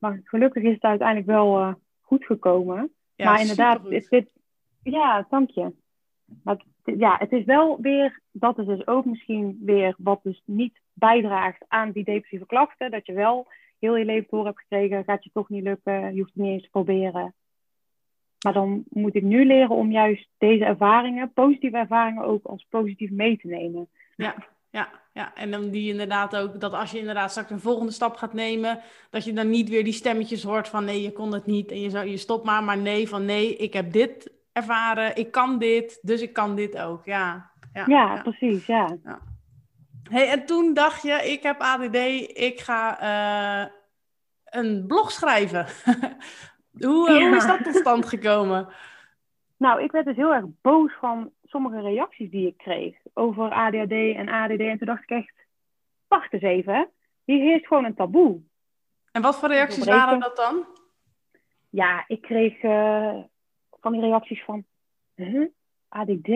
[0.05, 2.93] Maar gelukkig is het uiteindelijk wel uh, goed gekomen.
[3.15, 4.31] Ja, maar inderdaad, is dit,
[4.83, 5.73] ja, dank je.
[6.43, 10.81] Maar ja, het is wel weer, dat is dus ook misschien weer wat dus niet
[10.93, 12.91] bijdraagt aan die depressieve klachten.
[12.91, 13.47] Dat je wel
[13.79, 16.53] heel je leven door hebt gekregen, gaat je toch niet lukken, je hoeft het niet
[16.53, 17.35] eens te proberen.
[18.45, 23.11] Maar dan moet ik nu leren om juist deze ervaringen, positieve ervaringen, ook als positief
[23.11, 23.89] mee te nemen.
[24.17, 24.35] Ja,
[24.75, 25.35] ja, ja.
[25.35, 28.81] En dan die inderdaad ook, dat als je inderdaad straks een volgende stap gaat nemen,
[29.11, 31.81] dat je dan niet weer die stemmetjes hoort van nee, je kon het niet en
[31.81, 35.59] je, zou, je stopt maar, maar nee, van nee, ik heb dit ervaren, ik kan
[35.59, 37.05] dit, dus ik kan dit ook.
[37.05, 38.97] Ja, ja, ja, precies, ja.
[39.05, 39.19] ja.
[40.11, 41.97] Hey, en toen dacht je, ik heb ADD,
[42.39, 43.71] ik ga uh,
[44.45, 45.67] een blog schrijven.
[46.87, 48.69] hoe, hoe is dat tot stand gekomen?
[49.57, 53.93] Nou, ik werd dus heel erg boos van sommige reacties die ik kreeg over ADHD
[53.93, 54.61] en ADD.
[54.61, 55.47] En toen dacht ik echt,
[56.09, 56.91] wacht eens even,
[57.25, 58.41] hier heerst gewoon een taboe.
[59.13, 60.67] En wat voor reacties waren dat dan?
[61.71, 63.19] Ja, ik kreeg uh,
[63.81, 64.65] van die reacties van,
[65.15, 65.49] huh?
[65.89, 66.31] ADD,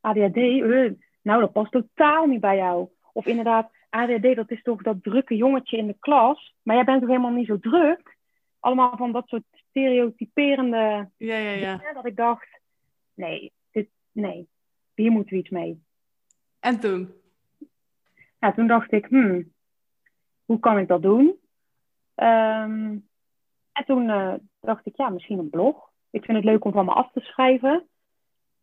[0.00, 2.88] ADHD, uh, nou dat past totaal niet bij jou.
[3.12, 7.00] Of inderdaad, ADD, dat is toch dat drukke jongetje in de klas, maar jij bent
[7.00, 8.16] toch helemaal niet zo druk?
[8.60, 11.76] Allemaal van dat soort stereotyperende ja, ja, ja.
[11.76, 12.48] Dingen, dat ik dacht,
[13.14, 13.52] nee,
[14.16, 14.48] nee,
[14.94, 15.82] hier moeten we iets mee.
[16.60, 17.12] En toen?
[18.38, 19.52] Ja, toen dacht ik, hmm,
[20.44, 21.26] hoe kan ik dat doen?
[22.14, 23.08] Um,
[23.72, 25.90] en toen uh, dacht ik, ja, misschien een blog.
[26.10, 27.86] Ik vind het leuk om van me af te schrijven.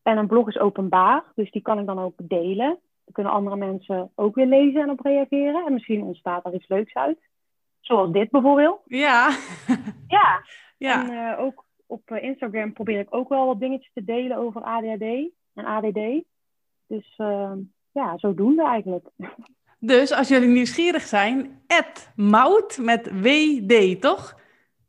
[0.02, 2.80] En een blog is openbaar, dus die kan ik dan ook delen.
[3.04, 5.66] Dan kunnen andere mensen ook weer lezen en op reageren.
[5.66, 7.20] En misschien ontstaat er iets leuks uit.
[7.80, 8.82] Zoals dit bijvoorbeeld.
[8.86, 9.38] Ja.
[10.08, 10.44] ja.
[10.78, 11.04] ja.
[11.04, 14.62] En uh, ook op eh, Instagram probeer ik ook wel wat dingetjes te delen over
[14.62, 16.24] ADHD en ADD.
[16.88, 17.52] Dus uh,
[17.92, 19.08] ja, zo doen we eigenlijk.
[19.86, 21.62] Dus als jullie nieuwsgierig zijn,
[22.16, 24.40] mout met WD, toch?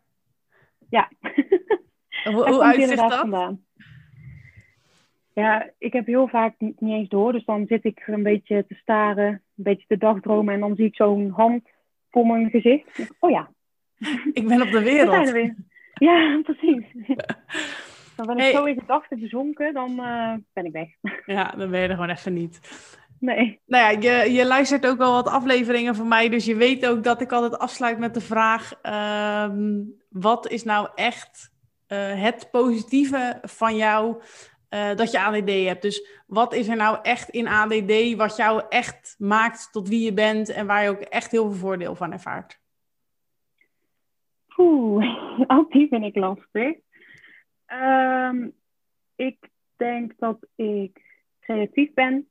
[0.90, 1.10] Ja.
[2.24, 3.14] hoe hoe uitzicht dat?
[3.14, 3.66] Vandaan.
[5.40, 7.32] Ja, ik heb heel vaak niet, niet, eens door.
[7.32, 10.54] Dus dan zit ik een beetje te staren, een beetje te dagdromen.
[10.54, 11.68] En dan zie ik zo'n hand
[12.10, 13.16] voor mijn gezicht.
[13.20, 13.50] Oh ja.
[14.34, 15.14] Ik ben op de wereld.
[15.14, 15.56] zijn we weer.
[15.94, 16.86] Ja, precies.
[18.16, 20.90] Dan ben ik zo in gedachten bezonken, dan uh, ben ik weg.
[21.26, 22.60] Ja, dan ben je er gewoon even niet.
[23.20, 23.60] Nee.
[23.66, 27.04] Nou ja, je, je luistert ook wel wat afleveringen van mij, dus je weet ook
[27.04, 28.74] dat ik altijd afsluit met de vraag:
[29.50, 31.52] um, wat is nou echt
[31.88, 34.22] uh, het positieve van jou
[34.70, 35.82] uh, dat je ADD hebt?
[35.82, 40.14] Dus wat is er nou echt in ADD wat jou echt maakt tot wie je
[40.14, 42.60] bent en waar je ook echt heel veel voordeel van ervaart?
[44.58, 45.06] Oeh,
[45.58, 46.76] ook die vind ik lastig.
[47.68, 48.54] Um,
[49.16, 51.02] ik denk dat ik
[51.40, 52.28] creatief ben.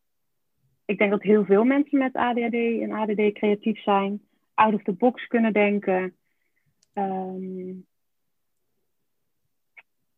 [0.84, 4.26] Ik denk dat heel veel mensen met ADHD en ADD creatief zijn.
[4.54, 6.16] Out of the box kunnen denken.
[6.94, 7.86] Um,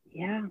[0.02, 0.50] ja.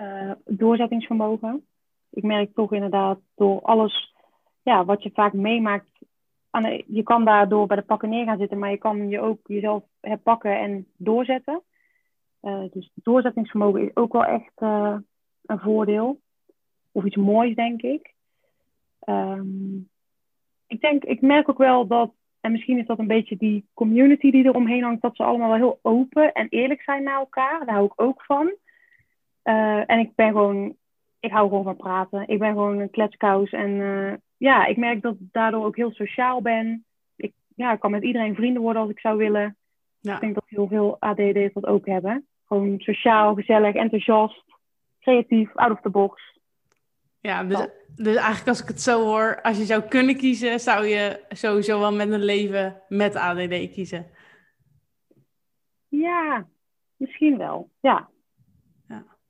[0.00, 1.66] Uh, doorzettingsvermogen.
[2.10, 4.14] Ik merk toch inderdaad door alles
[4.62, 5.90] ja, wat je vaak meemaakt.
[6.50, 9.38] Aan je kan daardoor bij de pakken neer gaan zitten, maar je kan je ook
[9.42, 11.62] jezelf herpakken en doorzetten.
[12.42, 14.96] Uh, dus doorzettingsvermogen is ook wel echt uh,
[15.42, 16.20] een voordeel.
[16.92, 18.14] Of iets moois, denk ik.
[19.06, 19.88] Um,
[20.66, 24.30] ik denk, ik merk ook wel dat, en misschien is dat een beetje die community
[24.30, 27.66] die eromheen hangt, dat ze allemaal wel heel open en eerlijk zijn naar elkaar.
[27.66, 28.54] Daar hou ik ook van.
[29.50, 30.76] Uh, en ik ben gewoon,
[31.20, 32.28] ik hou gewoon van praten.
[32.28, 33.50] Ik ben gewoon een kletskous.
[33.50, 33.72] En
[34.36, 36.84] ja, ik merk dat ik daardoor ook heel sociaal ben.
[37.16, 39.56] Ik, ja, ik kan met iedereen vrienden worden als ik zou willen.
[40.00, 40.14] Ja.
[40.14, 42.26] Ik denk dat heel veel ADD's dat ook hebben.
[42.46, 44.44] Gewoon sociaal, gezellig, enthousiast,
[45.00, 46.38] creatief, out of the box.
[47.20, 50.86] Ja, dus, dus eigenlijk als ik het zo hoor, als je zou kunnen kiezen, zou
[50.86, 54.06] je sowieso wel met een leven met ADD kiezen.
[55.88, 56.46] Ja,
[56.96, 57.70] misschien wel.
[57.80, 58.08] Ja.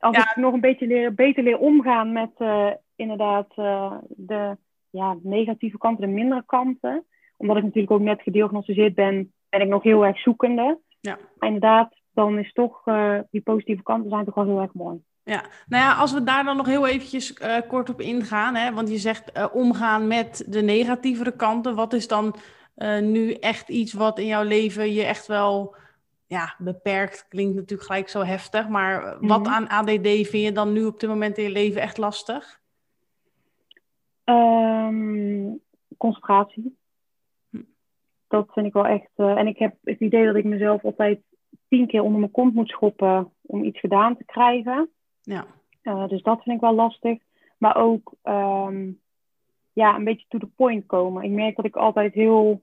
[0.00, 0.08] Ja.
[0.08, 4.56] Als ik nog een beetje leer, beter leer omgaan met uh, inderdaad uh, de
[4.90, 7.04] ja, negatieve kanten, de mindere kanten.
[7.36, 10.78] Omdat ik natuurlijk ook net gediagnosticeerd ben, ben ik nog heel erg zoekende.
[11.00, 11.18] Ja.
[11.38, 14.98] Maar inderdaad, dan is toch, uh, die positieve kanten zijn toch wel heel erg mooi.
[15.22, 17.32] Ja, nou ja, als we daar dan nog heel eventjes
[17.68, 21.74] kort op ingaan, hè, want je zegt omgaan met de negatievere kanten.
[21.74, 22.34] Wat is dan
[23.00, 25.74] nu echt iets wat in jouw leven je echt wel
[26.30, 27.26] ja, beperkt?
[27.28, 29.50] Klinkt natuurlijk gelijk zo heftig, maar wat mhm.
[29.50, 32.60] aan ADD vind je dan nu op dit moment in je leven echt lastig?
[34.24, 35.60] Um,
[35.96, 36.76] concentratie.
[37.50, 37.62] Hm.
[38.28, 39.10] Dat vind ik wel echt.
[39.14, 41.20] en ik heb het idee dat ik mezelf altijd
[41.68, 44.90] tien keer onder mijn kont moet schoppen om iets gedaan te krijgen.
[45.22, 45.46] Ja.
[45.82, 47.18] Uh, dus dat vind ik wel lastig.
[47.58, 49.00] Maar ook um,
[49.72, 51.22] ja, een beetje to the point komen.
[51.22, 52.62] Ik merk dat ik altijd heel,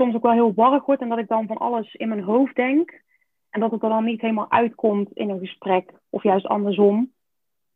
[0.00, 2.54] soms ook wel heel warrig word en dat ik dan van alles in mijn hoofd
[2.54, 3.02] denk.
[3.50, 7.12] En dat het er dan niet helemaal uitkomt in een gesprek, of juist andersom.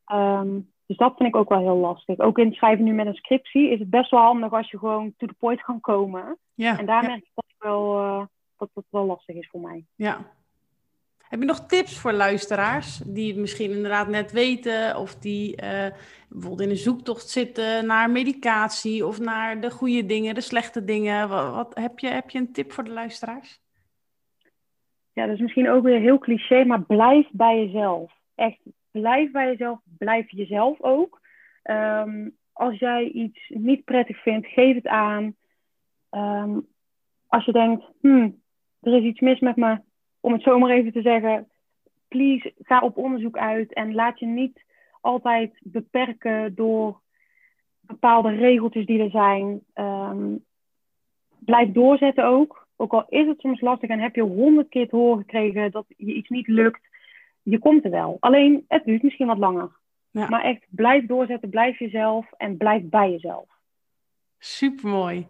[0.05, 2.19] Ehm, dus dat vind ik ook wel heel lastig.
[2.19, 4.79] Ook in het schrijven nu met een scriptie is het best wel handig als je
[4.79, 6.39] gewoon to the point kan komen.
[6.55, 7.09] Ja, En daar ja.
[7.09, 8.25] merk ik dat, wel, eh,
[8.57, 9.85] dat het wel lastig is voor mij.
[9.95, 10.33] Ja.
[11.29, 15.93] Heb je nog tips voor luisteraars die het misschien inderdaad net weten of die eh,
[16.29, 21.29] bijvoorbeeld in een zoektocht zitten naar medicatie of naar de goede dingen, de slechte dingen?
[21.29, 23.63] Wat, heb, je, heb je een tip voor de luisteraars?
[25.13, 28.13] Ja, dat is misschien ook weer heel cliché, maar blijf bij jezelf.
[28.35, 28.61] Echt,
[28.91, 29.79] blijf bij jezelf.
[29.99, 31.21] Blijf jezelf ook.
[31.63, 35.37] Ehm, als jij iets niet prettig vindt, geef het aan.
[36.11, 36.61] Ehm,
[37.27, 38.43] als je denkt, hmm,
[38.81, 39.81] er is iets mis met me,
[40.25, 41.49] om het zo maar even te zeggen,
[42.09, 44.65] please ga op onderzoek uit en laat je niet
[45.01, 47.01] altijd beperken door
[47.81, 49.61] bepaalde regeltjes die er zijn.
[49.73, 50.35] Ehm,
[51.39, 52.67] blijf doorzetten ook.
[52.77, 55.85] Ook al is het soms lastig en heb je honderd keer te horen gekregen dat
[55.89, 56.89] je iets niet lukt,
[57.43, 58.17] je komt er wel.
[58.21, 59.71] Alleen, het duurt misschien wat langer.
[60.11, 60.29] Ja.
[60.29, 63.49] Maar echt, blijf doorzetten, blijf jezelf en blijf bij jezelf.
[64.39, 65.27] Supermooi.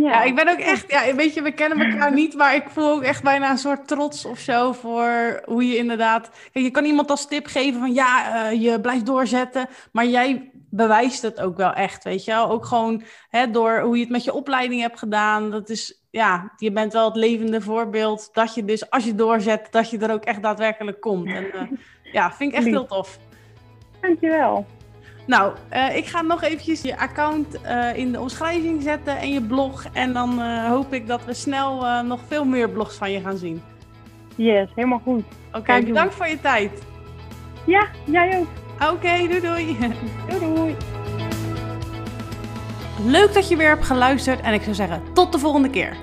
[0.00, 2.64] Ja, Ja, ik ben ook echt, ja, weet je, we kennen elkaar niet, maar ik
[2.68, 6.30] voel ook echt bijna een soort trots of zo voor hoe je inderdaad.
[6.52, 10.50] Kijk, je kan iemand als tip geven van ja, eh, je blijft doorzetten, maar jij
[10.70, 12.50] bewijst het ook wel echt, weet je wel.
[12.50, 15.50] Ook gewoon hè, door hoe je het met je opleiding hebt gedaan.
[15.50, 19.68] Dat is, ja, je bent wel het levende voorbeeld dat je dus als je doorzet,
[19.70, 21.26] dat je er ook echt daadwerkelijk komt.
[21.26, 21.62] En eh,
[22.12, 23.18] ja, vind ik echt heel tof.
[24.00, 24.66] Dankjewel.
[25.26, 29.42] Nou, eh, ik ga nog eventjes je account eh, in de omschrijving zetten en je
[29.42, 29.84] blog.
[29.92, 33.36] En dan eh, hoop ik dat we snel nog veel meer blogs van je gaan
[33.36, 33.62] zien.
[34.36, 35.24] Yes, helemaal goed.
[35.52, 36.82] Oké, bedankt voor je tijd.
[37.66, 38.46] Ja, jij ook.
[38.92, 39.76] Oké, doei doei.
[40.28, 40.76] Doei doei.
[43.06, 45.96] Leuk dat je weer hebt geluisterd en ik zou zeggen tot de volgende keer.